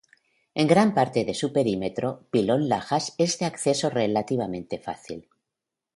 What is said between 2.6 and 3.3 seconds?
Lajas